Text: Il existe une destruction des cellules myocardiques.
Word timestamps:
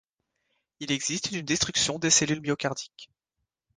Il 0.79 0.91
existe 0.91 1.29
une 1.29 1.43
destruction 1.43 1.99
des 1.99 2.09
cellules 2.09 2.41
myocardiques. 2.41 3.11